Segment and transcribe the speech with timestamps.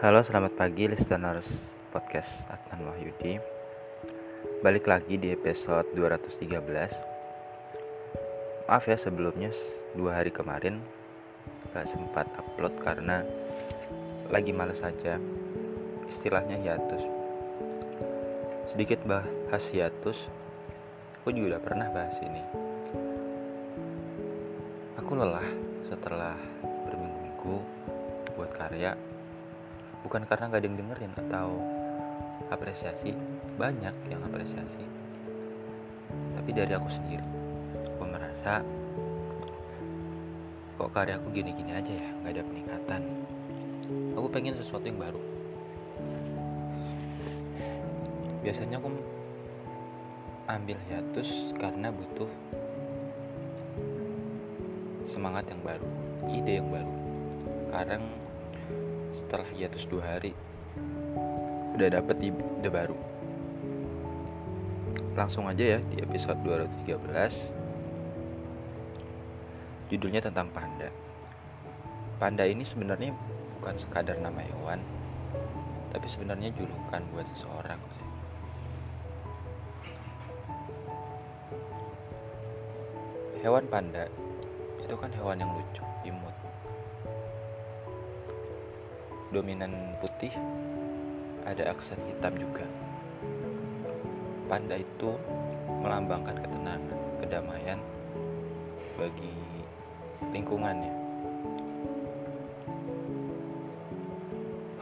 [0.00, 1.44] Halo, selamat pagi listeners
[1.92, 3.36] podcast Adnan Wahyudi.
[4.64, 6.40] Balik lagi di episode 213.
[8.64, 9.52] Maaf ya sebelumnya
[9.92, 10.80] dua hari kemarin
[11.76, 13.28] gak sempat upload karena
[14.32, 15.20] lagi males saja.
[16.08, 17.04] Istilahnya hiatus.
[18.72, 20.16] Sedikit bahas hiatus.
[21.20, 22.40] Aku juga udah pernah bahas ini.
[24.96, 25.44] Aku lelah
[25.92, 26.40] setelah
[26.88, 27.54] berminggu-minggu
[28.32, 28.96] buat karya
[30.04, 31.48] bukan karena gak ada yang dengerin atau
[32.50, 33.14] apresiasi
[33.54, 34.82] banyak yang apresiasi.
[36.34, 37.24] Tapi dari aku sendiri
[37.94, 38.64] aku merasa
[40.80, 43.02] kok karya aku gini-gini aja ya nggak ada peningkatan.
[44.16, 45.20] Aku pengen sesuatu yang baru.
[48.40, 48.88] Biasanya aku
[50.48, 52.30] ambil hiatus karena butuh
[55.06, 55.88] semangat yang baru
[56.32, 56.94] ide yang baru.
[57.68, 58.02] Sekarang
[59.30, 60.34] setelah hiatus dua hari
[61.78, 62.98] udah dapet ide baru.
[65.14, 66.98] Langsung aja ya di episode 213
[69.94, 70.90] judulnya tentang panda.
[72.18, 73.14] Panda ini sebenarnya
[73.62, 74.82] bukan sekadar nama hewan
[75.94, 77.78] tapi sebenarnya julukan buat seseorang
[83.46, 84.10] hewan panda
[84.82, 86.39] itu kan hewan yang lucu imut
[89.30, 90.34] dominan putih
[91.46, 92.66] ada aksen hitam juga.
[94.50, 95.14] Panda itu
[95.78, 97.78] melambangkan ketenangan kedamaian
[98.98, 99.34] bagi
[100.34, 100.94] lingkungannya.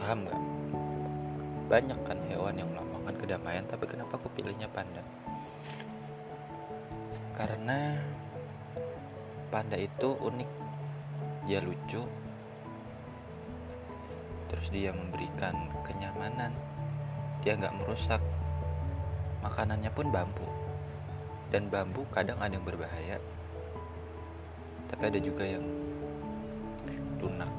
[0.01, 0.41] Paham nggak?
[1.69, 5.05] Banyak kan hewan yang melambangkan kedamaian tapi kenapa aku pilihnya panda?
[7.37, 8.01] Karena
[9.53, 10.49] panda itu unik.
[11.45, 12.01] Dia lucu
[14.49, 15.53] terus dia memberikan
[15.85, 16.51] kenyamanan.
[17.45, 18.19] Dia nggak merusak.
[19.45, 20.49] Makanannya pun bambu.
[21.53, 23.21] Dan bambu kadang ada yang berbahaya.
[24.89, 25.63] Tapi ada juga yang
[27.21, 27.53] lunak.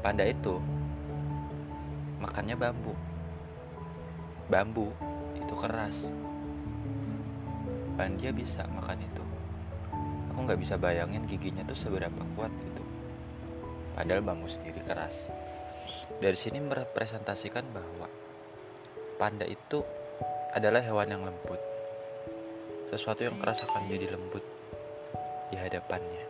[0.00, 0.58] Panda itu
[2.18, 2.96] makannya bambu.
[4.48, 4.88] Bambu
[5.36, 5.96] itu keras.
[7.94, 9.22] Dan dia bisa makan itu.
[10.34, 12.73] Aku nggak bisa bayangin giginya tuh seberapa kuat gitu
[13.94, 15.30] padahal bambu sendiri keras.
[16.18, 18.10] Dari sini merepresentasikan bahwa
[19.16, 19.80] panda itu
[20.54, 21.58] adalah hewan yang lembut.
[22.90, 24.44] Sesuatu yang keras akan menjadi lembut
[25.50, 26.26] di hadapannya.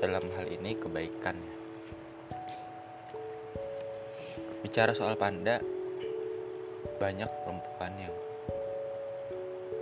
[0.00, 1.54] Dalam hal ini kebaikannya.
[4.64, 5.60] Bicara soal panda,
[7.00, 8.16] banyak perempuan yang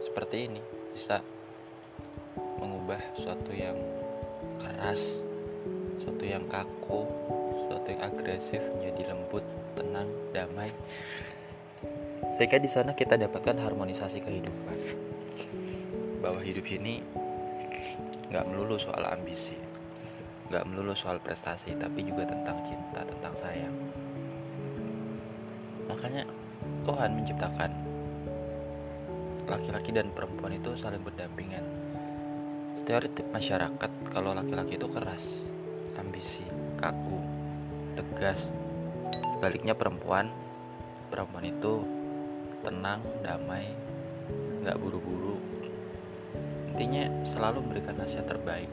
[0.07, 0.63] seperti ini
[0.95, 1.23] bisa
[2.59, 3.79] mengubah sesuatu yang
[4.59, 5.28] keras
[5.99, 7.03] sesuatu yang kaku
[7.67, 9.45] sesuatu yang agresif menjadi lembut
[9.75, 10.71] tenang damai.
[12.39, 14.79] Sehingga di sana kita dapatkan harmonisasi kehidupan.
[16.23, 17.03] Bahwa hidup ini
[18.31, 19.69] nggak melulu soal ambisi
[20.49, 23.77] nggak melulu soal prestasi tapi juga tentang cinta tentang sayang.
[25.89, 26.25] Makanya
[26.89, 27.71] Tuhan menciptakan
[29.49, 31.65] laki-laki dan perempuan itu saling berdampingan.
[32.81, 35.45] Stereotip masyarakat kalau laki-laki itu keras
[35.99, 36.47] ambisi,
[36.79, 37.19] kaku,
[37.99, 38.51] tegas.
[39.37, 40.31] Sebaliknya perempuan,
[41.11, 41.83] perempuan itu
[42.63, 43.71] tenang, damai,
[44.63, 45.39] nggak buru-buru.
[46.75, 48.71] Intinya selalu memberikan nasihat terbaik.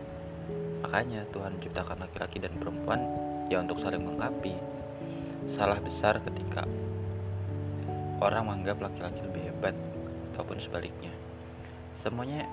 [0.85, 3.02] Makanya Tuhan menciptakan laki-laki dan perempuan
[3.50, 4.53] ya untuk saling melengkapi.
[5.50, 6.66] Salah besar ketika
[8.22, 9.75] orang menganggap laki-laki lebih hebat
[10.34, 11.14] ataupun sebaliknya.
[11.97, 12.46] Semuanya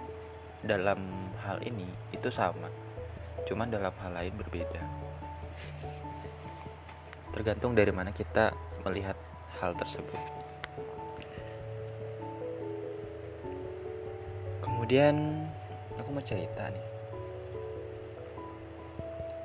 [0.62, 2.70] dalam hal ini itu sama
[3.46, 4.82] cuman dalam hal lain berbeda.
[7.32, 8.52] Tergantung dari mana kita
[8.84, 9.16] melihat
[9.58, 10.20] hal tersebut.
[14.60, 15.46] Kemudian
[15.96, 16.86] aku mau cerita nih.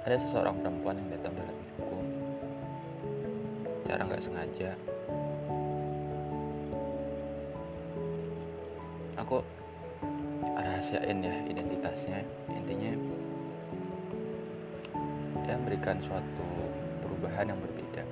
[0.03, 1.99] Ada seseorang perempuan yang datang dalam hidupku.
[3.87, 4.71] Cara nggak sengaja.
[9.19, 9.43] Aku
[10.55, 12.23] rahasiain ya identitasnya.
[12.51, 12.91] Intinya
[15.47, 16.43] dia memberikan suatu
[16.99, 18.03] perubahan yang berbeda.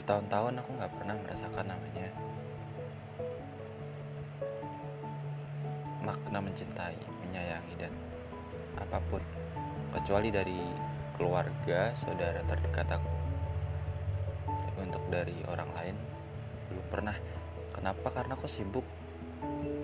[0.00, 2.08] Bertahun-tahun aku nggak pernah merasakan namanya
[6.00, 6.96] makna mencintai
[7.28, 7.92] menyayangi dan
[8.80, 9.20] apa pun.
[9.92, 10.56] Kecuali dari
[11.12, 13.12] keluarga saudara terdekat aku.
[14.80, 15.96] Untuk dari orang lain
[16.72, 17.16] belum pernah.
[17.76, 18.08] Kenapa?
[18.08, 18.86] Karena aku sibuk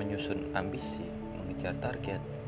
[0.01, 1.05] menyusun ambisi
[1.37, 2.44] mengejar target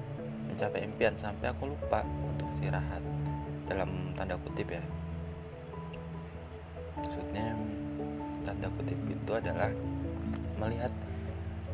[0.49, 3.03] mencapai impian sampai aku lupa untuk istirahat.
[3.67, 4.83] Dalam tanda kutip ya.
[6.97, 7.53] Maksudnya
[8.47, 9.71] tanda kutip itu adalah
[10.57, 10.93] melihat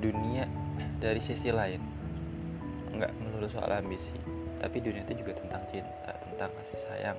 [0.01, 0.49] dunia
[0.99, 1.81] dari sisi lain.
[2.93, 7.19] Nggak melulu soal ambisi tapi dunia itu juga tentang cinta tentang kasih sayang.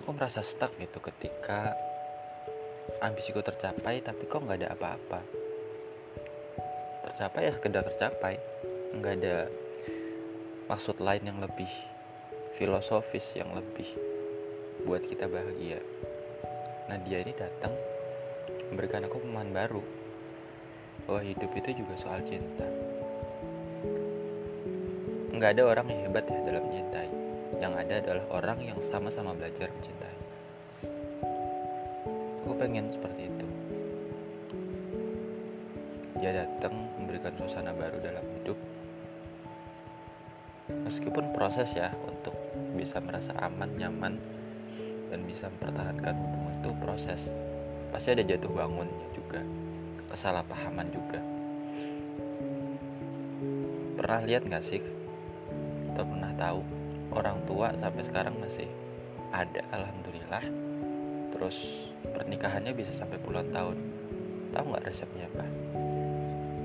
[0.00, 1.76] Aku merasa stuck gitu ketika
[3.04, 5.20] ambisiku tercapai tapi kok nggak ada apa-apa?
[7.04, 8.34] Tercapai ya sekedar tercapai.
[8.96, 9.36] Nggak ada
[10.64, 11.68] maksud lain yang lebih
[12.56, 13.84] filosofis yang lebih
[14.88, 15.76] buat kita bahagia.
[16.88, 17.76] Nah dia ini datang
[18.72, 19.84] memberikan aku pemahaman baru
[21.04, 22.64] bahwa hidup itu juga soal cinta.
[25.36, 27.10] Nggak ada orang yang hebat ya dalam mencintai.
[27.60, 30.16] Yang ada adalah orang yang sama-sama belajar mencintai.
[32.44, 33.46] Aku pengen seperti itu.
[36.24, 38.73] Dia datang memberikan suasana baru dalam hidup
[40.84, 42.36] meskipun proses ya untuk
[42.76, 44.14] bisa merasa aman nyaman
[45.08, 47.20] dan bisa mempertahankan hubungan itu proses.
[47.90, 49.40] Pasti ada jatuh bangunnya juga
[50.12, 51.20] kesalahpahaman juga.
[53.96, 54.82] Pernah lihat nggak sih?
[55.94, 56.60] Atau pernah tahu?
[57.14, 58.68] Orang tua sampai sekarang masih
[59.32, 60.44] ada alhamdulillah.
[61.32, 61.56] Terus
[62.02, 63.78] pernikahannya bisa sampai puluhan tahun.
[64.50, 65.63] Tahu nggak resepnya apa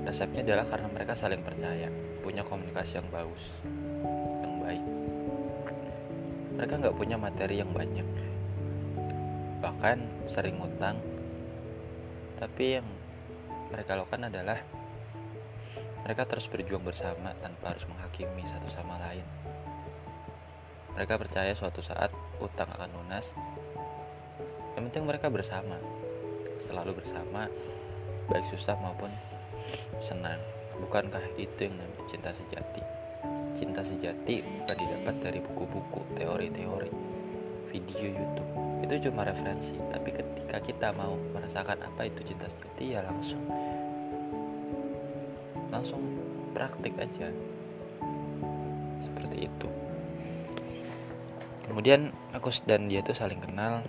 [0.04, 1.88] resepnya adalah karena mereka saling percaya
[2.24, 3.44] punya komunikasi yang bagus
[4.44, 4.84] yang baik
[6.56, 8.08] mereka nggak punya materi yang banyak
[9.60, 10.96] bahkan sering ngutang
[12.40, 12.88] tapi yang
[13.68, 14.58] mereka lakukan adalah
[16.00, 19.22] mereka terus berjuang bersama tanpa harus menghakimi satu sama lain.
[20.96, 22.10] Mereka percaya suatu saat
[22.40, 23.30] utang akan lunas.
[24.74, 25.76] Yang penting mereka bersama,
[26.64, 27.46] selalu bersama,
[28.32, 29.12] baik susah maupun
[30.00, 30.40] senang.
[30.80, 32.82] Bukankah itu yang namanya cinta sejati?
[33.56, 36.92] Cinta sejati bukan didapat dari buku-buku, teori-teori,
[37.68, 38.50] video YouTube.
[38.80, 43.44] Itu cuma referensi, tapi ketika kita mau merasakan apa itu cinta sejati ya langsung
[45.70, 46.02] langsung
[46.52, 47.30] praktik aja
[49.00, 49.68] seperti itu
[51.70, 53.86] kemudian aku dan dia tuh saling kenal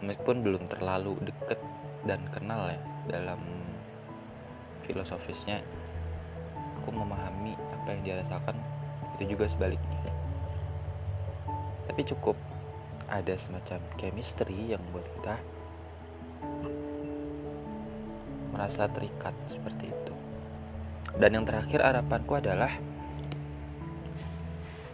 [0.00, 1.60] meskipun belum terlalu deket
[2.08, 3.40] dan kenal ya dalam
[4.84, 5.60] filosofisnya
[6.80, 8.56] aku memahami apa yang dia rasakan
[9.16, 10.12] itu juga sebaliknya
[11.88, 12.36] tapi cukup
[13.06, 15.36] ada semacam chemistry yang buat kita
[18.54, 20.14] merasa terikat seperti itu.
[21.18, 22.70] Dan yang terakhir harapanku adalah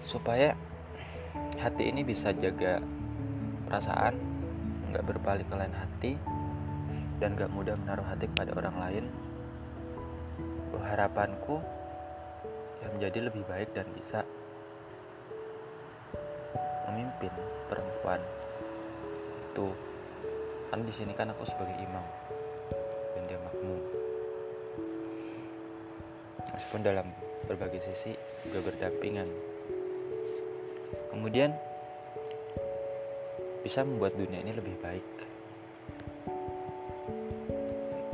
[0.08, 0.56] supaya
[1.60, 2.80] hati ini bisa jaga
[3.68, 4.16] perasaan,
[4.90, 6.12] nggak berbalik ke lain hati,
[7.20, 9.04] dan gak mudah menaruh hati kepada orang lain.
[10.80, 11.62] Harapanku
[12.82, 14.26] yang menjadi lebih baik dan bisa
[16.90, 17.30] memimpin
[17.70, 18.18] perempuan
[19.52, 19.70] itu.
[20.72, 22.02] Kan di sini kan aku sebagai imam
[26.70, 27.08] meskipun dalam
[27.50, 28.14] berbagai sisi
[28.46, 29.26] juga berdampingan.
[31.10, 31.50] Kemudian
[33.66, 35.08] bisa membuat dunia ini lebih baik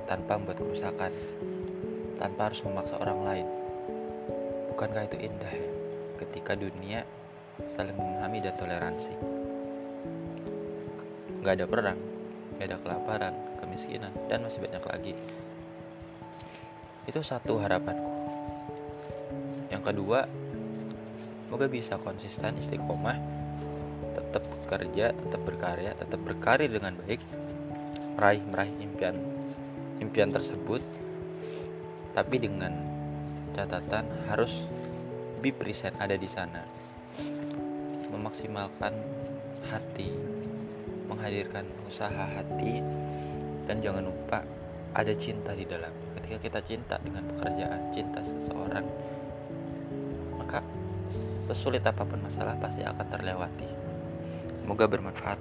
[0.07, 1.13] tanpa membuat kerusakan
[2.17, 3.47] tanpa harus memaksa orang lain.
[4.73, 5.71] Bukankah itu indah ya
[6.25, 7.05] ketika dunia
[7.77, 9.13] saling memahami dan toleransi?
[11.43, 12.01] Nggak ada perang
[12.57, 15.13] nggak ada kelaparan kemiskinan dan masih banyak lagi.
[17.05, 18.17] Itu satu harapanku.
[19.87, 20.27] Kedua
[21.47, 23.15] semoga bisa konsisten istiqomah
[24.19, 27.23] tetap bekerja tetap berkarya tetap berkarir dengan baik
[28.19, 29.15] meraih meraih impian
[30.03, 30.83] impian tersebut
[32.17, 32.73] tapi dengan
[33.53, 34.65] catatan harus
[35.41, 36.65] be present ada di sana
[38.13, 38.93] memaksimalkan
[39.69, 40.13] hati
[41.07, 42.83] menghadirkan usaha hati
[43.67, 44.43] dan jangan lupa
[44.97, 48.87] ada cinta di dalam ketika kita cinta dengan pekerjaan cinta seseorang
[50.41, 50.63] maka
[51.47, 53.71] sesulit apa pun masalah pasti akan terlewati.
[54.63, 55.39] Semoga bermanfaat.